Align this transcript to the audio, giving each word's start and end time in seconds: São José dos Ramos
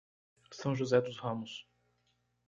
São 0.51 0.73
José 0.75 0.99
dos 0.99 1.19
Ramos 1.19 1.63